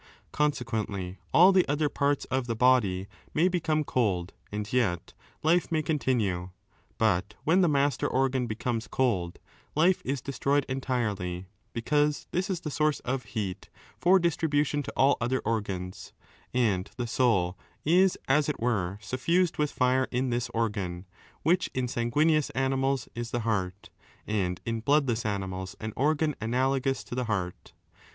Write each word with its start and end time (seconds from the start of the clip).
Consequently, 0.31 1.19
all 1.31 1.51
the 1.51 1.67
other 1.67 1.87
parts 1.87 2.25
of 2.31 2.47
the 2.47 2.55
body 2.55 3.07
may 3.35 3.47
become 3.47 3.83
cold 3.83 4.33
and 4.51 4.73
yet 4.73 5.13
life 5.43 5.71
may 5.71 5.83
continue, 5.83 6.49
but 6.97 7.35
when 7.43 7.61
the 7.61 7.67
master 7.67 8.07
organ 8.07 8.47
becomes 8.47 8.87
cold, 8.87 9.37
life 9.75 10.01
is 10.03 10.19
destroyed 10.19 10.65
entirely, 10.67 11.45
because 11.71 12.25
this 12.31 12.49
is 12.49 12.61
the 12.61 12.71
source 12.71 12.99
of 13.01 13.25
heat 13.37 13.69
for 13.99 14.17
distribution 14.17 14.81
to 14.81 14.93
all 14.97 15.17
other 15.21 15.37
organs, 15.45 16.13
and 16.51 16.89
the 16.97 17.05
soul 17.05 17.55
is 17.85 18.17
as 18.27 18.49
it 18.49 18.59
were 18.59 18.97
suffused 19.03 19.59
with 19.59 19.69
fire 19.71 20.07
in 20.09 20.31
this 20.31 20.49
organ, 20.49 21.05
which 21.43 21.69
in 21.75 21.87
sanguineous 21.87 22.49
animals 22.55 23.07
is 23.13 23.29
the 23.29 23.41
heart, 23.41 23.91
and 24.25 24.61
in 24.65 24.79
bloodless 24.79 25.27
animals 25.27 25.75
an 25.79 25.93
organ 25.95 26.35
analogous 26.41 27.03
to 27.03 27.13
the 27.13 27.25
heart. 27.25 27.73